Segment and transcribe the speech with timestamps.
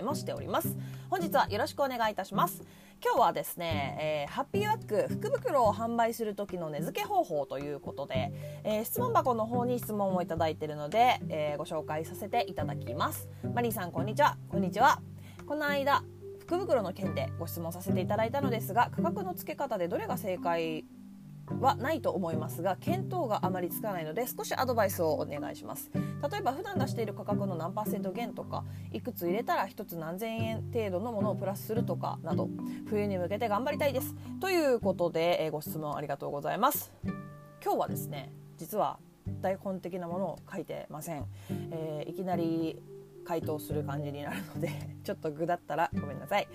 [0.00, 0.76] もしております。
[1.10, 2.62] 本日はよろしくお願いいたします。
[3.04, 8.32] 今日はですね、えー、ハッピーワック福袋を販売する時の値付け方法ということで、
[8.62, 13.28] えー、質問箱の方に質問をいただいているので、えー、ご紹介させていただきます。
[13.52, 14.38] マリーさんこんにちは。
[14.48, 15.02] こんにちは。
[15.46, 16.04] この間
[16.38, 20.84] 福袋の件でご質問させていただいたのですが価格の付け方でどれが正解
[21.60, 25.90] はないと思いますが見当があまりつかないので少しアドバイスをお願いします。
[25.94, 32.48] 例えば普段出している価格の何パーセント減とかいくつ入れたら1つ何千円程度のものをプラスするとかなど
[32.86, 34.14] 冬に向けて頑張りたいです。
[34.40, 36.92] ということで、えご質問ありがとうございます。
[37.62, 38.98] 今日はですね実は
[39.40, 41.26] 台本的なものを書いてません、
[41.70, 42.80] えー、いきなり
[43.24, 44.70] 回答する感じになるので
[45.04, 46.48] ちょっと具だったらごめんなさい。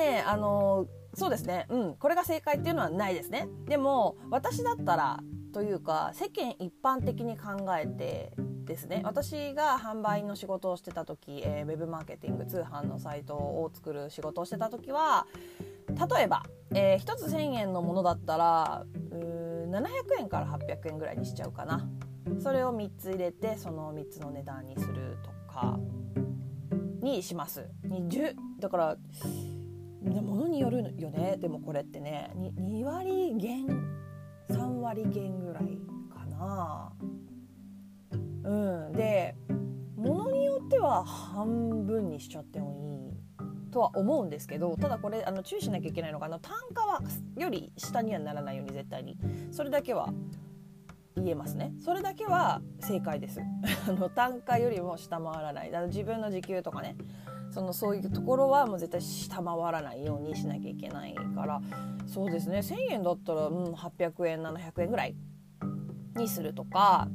[0.00, 1.66] ねあのそうですね。
[1.68, 1.94] うん。
[1.96, 3.48] これが正解っていうのはないですね。
[3.66, 5.20] でも私だったら
[5.52, 8.32] というか世間一般的に考えて
[8.64, 9.02] ですね。
[9.04, 15.26] 私が販売の仕事をしてた時、えー、ウェブマーケティング通販のサイトを作る仕事をしてた時は
[15.88, 21.88] 例えば、えー、1つ1000円のものだったら700円から800円ぐらいにしちゃうかな。
[22.40, 25.78] それを3つ入れてその3つの値段にするとか
[27.02, 27.68] にします。
[27.88, 28.96] 20だから
[30.02, 31.36] ものによるよね。
[31.38, 33.66] でもこれってね 2, 2割減
[34.48, 35.78] 3割減ぐらい
[36.12, 36.92] かな。
[38.44, 38.92] うん。
[38.92, 39.34] で
[39.96, 47.02] ものによっては半分にしちゃってもいいとは思うんですけどただこれあの注意しなきゃいけないのがあの単価は
[47.36, 49.16] より下にはならないように絶対に。
[49.52, 50.12] それだけは
[51.16, 51.72] 言えますね。
[51.84, 53.40] それだけは正解です。
[53.88, 55.74] あの単価よりも下回らない。
[55.74, 56.96] あの自分の時給とかね。
[57.50, 61.60] そのそういうところはもう絶対下回らないようにしなきゃいけないから。
[62.06, 62.58] そうですね。
[62.58, 65.16] 1,000円だったら、うん、800円700円ぐらい
[66.16, 67.08] にするとか。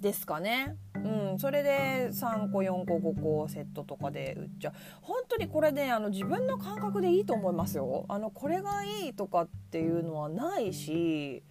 [0.00, 0.76] ですかね。
[0.96, 4.72] うん、それで3個4個5個セットとかで売っちゃう。
[5.00, 8.04] 本当にこれねあの自分の感覚でいいと思いますよ。
[8.08, 11.44] あのこれがいいとかっていうのはないし。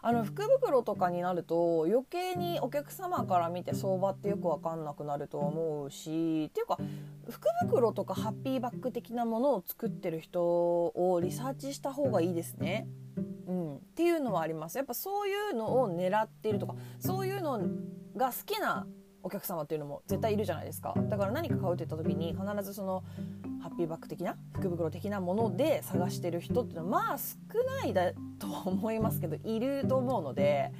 [0.00, 6.78] あの福袋とかになると余計にお客様から見て相場ってよく分かんなくなると思うしっていうか
[7.28, 12.86] 福袋とかハッピーバッグ的なものを作ってる人をリサーチした方がいいですね。
[13.46, 14.76] うん、っていうのはあります。
[14.76, 17.58] やっぱそういうのを狙っているとかそういうの
[18.16, 18.86] が好きな
[19.28, 20.94] お客様っていうのも絶対いるじゃないですか。
[20.96, 23.04] だから何か買うって言った時に必ずその
[23.62, 30.72] ハッピーバッグ的な福袋的なもので探してる人っていうのはまあ少ないだとは思いますけどいると思うので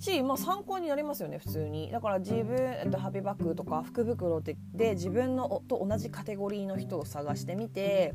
[0.00, 1.92] し、まあ、参考になりますよね普通に。
[1.92, 8.14] だから自分、えっと、ハッピーバッグとか福袋でで自分のと同じカテゴリーの人を探してみて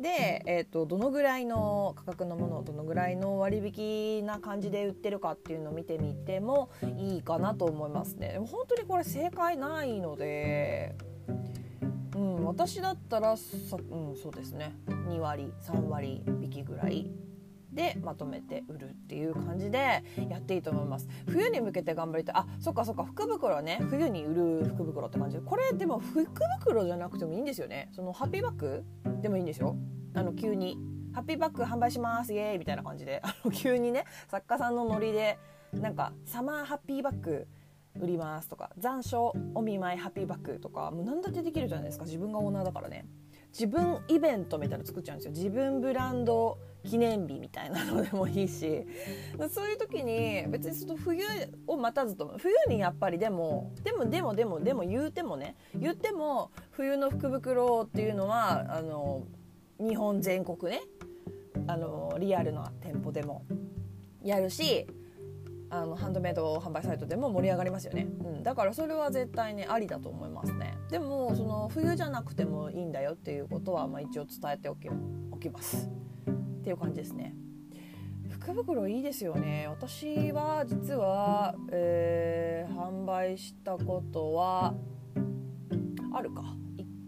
[0.00, 8.32] で、えーと、どのぐらいの価格のものをどのぐらいの割引な感じで売ってるかっていうのを見てみてもいいかなと思いますね。
[8.32, 10.96] でも本当にこれ正解ないので。
[12.16, 14.74] うん、私だったらさ、うん、そうですね。
[14.86, 17.10] 2割3割引きぐらい
[17.72, 21.08] でまとめて売るっていう感じでやっていいと思います。
[21.26, 22.34] 冬に向けて頑張りたい。
[22.36, 23.04] あそっかそっか。
[23.04, 23.80] 福袋ね。
[23.88, 25.36] 冬に売る福袋って感じ。
[25.36, 26.26] でこれでも福
[26.60, 27.88] 袋じゃなくてもいいんですよね。
[27.92, 28.84] そのハッピーバッグ
[29.22, 29.76] でもいいんですよ。
[30.14, 30.78] あの急に
[31.12, 35.38] ハッピーバッグ販売しますイエーイみたいな感じで あの急にね作家さんのノリで
[35.72, 37.46] なんかサマーハッピーバッグ
[37.98, 43.06] 売りますとか残暑お見舞いハッピーバッグとかもう何だってできるじゃないですか自分がオーナーだからね。
[43.52, 45.32] 自分イベントみたいなの作っちゃうんですよ。
[45.32, 48.86] 自分ブランド記念日みたいなのでもいいし
[49.50, 51.22] そういう時に別にその冬
[51.66, 59.24] を待たずと冬にやっぱりでもでもでもでもでも言うてもね言っても冬の福袋っていうのはあの
[59.80, 60.80] 日本全国ね
[61.66, 63.44] あのリアルな店舗でも
[64.22, 64.86] やるし
[65.70, 70.76] あのハンドメイド販売サイトでも盛り上がりますよね、うん、だからそれは絶対にありだと思いますね。
[70.90, 74.88] でもその冬じゃなくてもいいんだよっていうことは、まあ、一応伝えておき
[75.30, 75.88] おきます。
[76.26, 77.34] っていう感じですね。
[78.28, 79.68] 福袋いいですよね。
[79.68, 84.74] 私は実は、えー、販売したことは
[86.12, 86.42] あるか。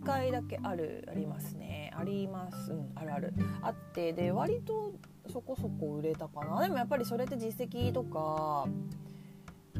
[0.04, 1.92] 回だけあるありますね。
[1.96, 2.72] あります。
[2.72, 3.34] うんあるある。
[3.62, 4.92] あってで割と
[5.32, 6.62] そこそこ売れたかな。
[6.62, 8.66] でもやっぱりそれって実績とか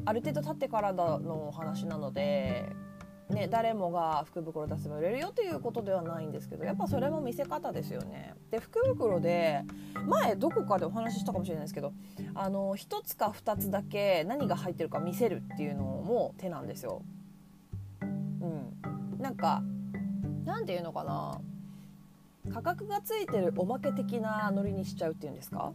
[0.04, 2.68] ある程度経ってからのお話なので
[3.32, 8.34] ね、誰もが福袋出せば売れるよということではないんですけどやっぱそれも見せ方ですよね。
[8.50, 9.62] で福袋で
[10.06, 11.92] 前どこかでお話ししたかもしれないですけど
[12.34, 17.02] あの1つか2つだけ何が入ってるか見せるっていうのも手なんですよ。
[18.02, 19.62] うん、なんか
[20.44, 21.40] なんていうのかな？
[22.52, 25.72] 価格がついてるおまけ的なノリにしちゃうっていうんですか？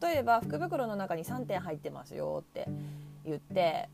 [0.00, 2.68] 例えば福袋の中に3点入ってますよって
[3.24, 3.88] 言って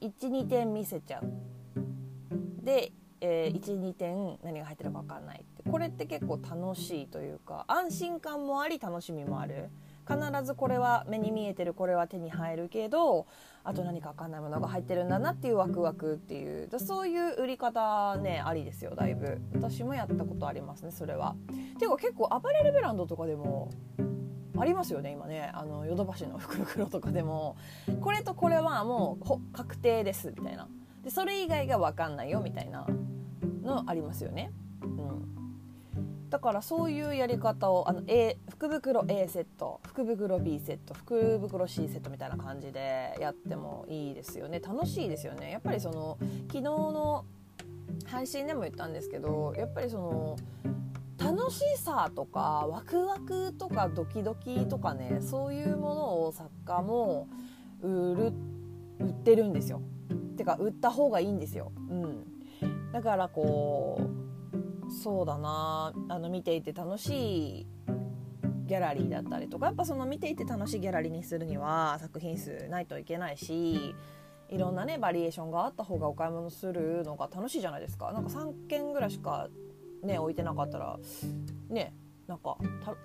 [0.00, 2.64] 12点見せちゃう。
[2.64, 2.90] で、
[3.20, 5.70] えー、12点何が入ってるか分かんないって。
[5.70, 9.68] これって結構楽しいというか安心感もあり楽しみもある。
[10.08, 13.26] 必ずこれは目に見えてるこれは手に入るけど
[13.64, 16.68] あと何か分かんないものが入ってるんだなっていうワクワクっていう。
[16.78, 19.40] そういう売り方ねありですよだいぶ。
[19.54, 21.34] 私もやったことありますねそれは。
[21.78, 23.70] ていうか結構アパレルブランドとかでも
[24.58, 25.50] ありますよね今ね。
[25.52, 27.56] あのヨドバシの福袋とかでも。
[28.00, 30.68] これとこれはもう確定ですみたいな。
[31.02, 32.86] でそれ以外が分かんないよみたいな
[33.62, 34.50] のありますよね。
[34.82, 35.45] うん、
[36.30, 44.60] だからそういうやり方をあの A 福袋 A セット福袋 B セット福袋 C セットみたいな感じでやってもいいですよね。
[44.60, 45.50] 楽しいですよね。
[45.50, 46.18] やっぱりその
[46.48, 47.24] 昨日の
[48.06, 50.36] 配信でも言ったんですけどやっぱりその
[51.18, 57.28] 楽しさとかワクワクとかドキドキとかねそういうものを作家も
[57.82, 58.32] 売る
[58.98, 59.80] 売ってるんですよ。
[60.36, 64.25] てか売った方がいいんですよ、うん、だからこう
[64.96, 65.92] そうだな。
[66.08, 67.66] あの見ていて楽しい
[68.66, 73.94] ギャラリーだったりとかやっぱその見ていて楽しいギャラリーにするには作品数ないといけないし
[74.48, 78.12] いろんなねバリエーションがあった方がお買い物するのが楽しいじゃないですか。
[78.12, 79.48] なんか3件ぐらいしか
[80.02, 80.98] ね置いてなかったら
[81.68, 81.94] ね
[82.26, 82.56] なんか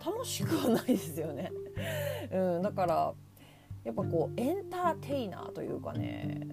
[0.03, 1.51] 楽しくはないですよね、
[2.33, 3.13] うん、だから
[3.83, 6.47] やっぱこうエンターテイナーというかね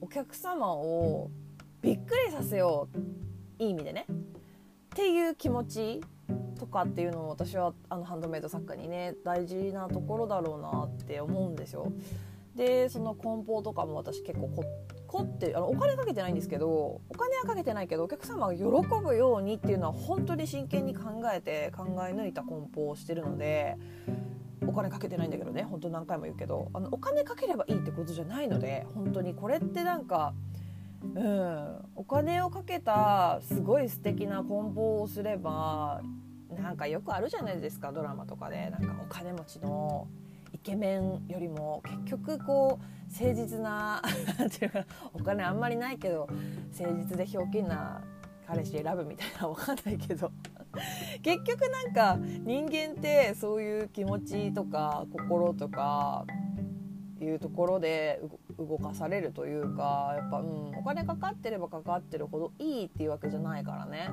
[0.00, 1.30] お客様を
[1.80, 4.06] びっくりさせよういい意味でね。
[4.98, 6.00] っていう気持ち
[6.58, 11.92] とかっていうのを私はあのハンドメイド作家にね大事なところだろうなって思うんですよ。
[12.56, 14.50] でその梱包とかも私結構
[15.06, 23.76] 凝ってあのお金かけてないんですけどお金はかけてないけどお客様が喜ぶようにっていうのは本当に真剣に考えて考え抜いた梱包をしてるので
[24.66, 30.34] お金かけてないんだけどね本当何回も言うけどあのお金かければいいってことじゃないので本当にこれってなんか
[31.02, 31.84] うん。
[31.94, 36.00] お金をかけたすごい素敵な梱包をすれば
[36.50, 38.70] なんかよくあるじゃないですかドラマとかで。
[38.70, 40.08] なんかお金持ちの
[40.52, 44.02] イケメンよりも結局こう誠実な
[45.14, 46.28] お金あんまりないけど
[46.78, 48.02] 誠実でひょうきんな
[48.46, 50.30] 彼氏選ぶみたいなわかんないけど。
[51.22, 56.24] 結局なんか人間ってそういう気持ちとか心とか
[57.20, 58.20] いうところで
[58.58, 64.10] 動かされるというかやっぱ、うん、お金かかってればかかってるほどいいっていうわけじゃないからね。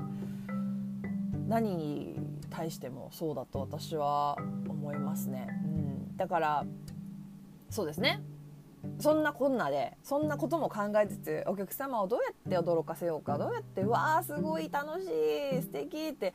[1.47, 2.15] 何に
[2.49, 4.35] 対してもそうだと私は
[4.67, 6.65] 思いますね、うん、だから
[7.69, 8.21] そうですね。
[8.99, 16.33] そんなこんなでそんなことも考えつつお客様をどうやって驚かせようかどうやってうわーすごい楽しい素敵って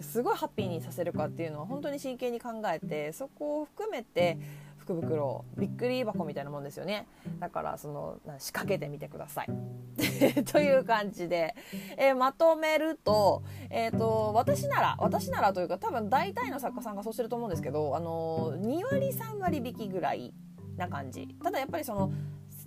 [0.00, 4.38] すごいハッピーにさせるかっていうのは本当に真剣に考えてそこを含めて
[4.82, 7.06] 福袋びっくり箱みたいなもんですよね。
[7.38, 9.48] だからその仕掛けてみてください。
[10.44, 11.54] という感じで、
[11.96, 20.34] えー、まとめると,、えーと、私なら私ならというか多分大体の作家さんがそうしてると思うんですけどあの2割3割引きぐらい
[20.76, 21.28] な感じ。
[21.42, 22.10] ただやっぱりその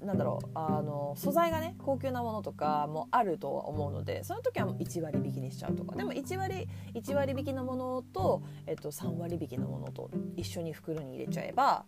[0.01, 5.95] なんだろうあの素材がね高級なものとかもあるとは思うのでその時は1割引きにしちゃうとか。
[5.95, 11.86] でも1割 ,1 割引きのものと、えっと、3割引きのものと一緒に袋に入れちゃえば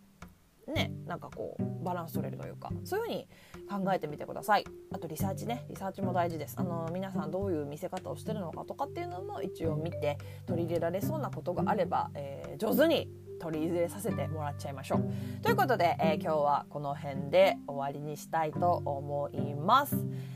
[0.71, 3.27] ねなんかこうバランス取れるというかそういうふうに
[3.69, 4.65] 考えてみてください。
[4.91, 6.55] あとリサーチねリサーチも大事です。
[6.57, 13.09] あの皆さんどういう見せ方をしてるのかとかっていうのも一応見て取り入れられそうなことがあれば、えー、上手に
[13.39, 15.41] 取り入れさせてもらっちゃいましょう。
[15.41, 19.95] ということで、えー、今日はこの辺で終わりにしたいと思います。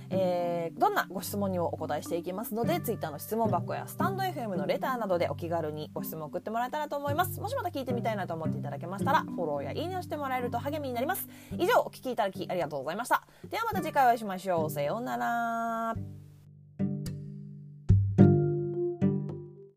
[0.09, 7.39] えー、どんなご質問にもお答えしていきますので Twitter の質問箱やスタンド FM のレターなどでお気軽にご質問送ってもらえたらと思います。
[7.39, 11.27] もしまた聞いてみたいなと思っていただけましたらフォローやいいねをしてもらえると励みになります。
[11.57, 13.23] 以上お聴きいただきありがとうございました。
[13.49, 14.69] ではまた次回お会いしましょう。
[14.69, 16.20] さようなら。